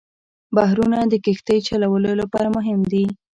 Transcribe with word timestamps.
بحرونه 0.55 0.97
د 1.07 1.13
کښتۍ 1.25 1.59
چلولو 1.67 2.11
لپاره 2.21 2.47
مهم 2.57 2.79
دي. 2.91 3.05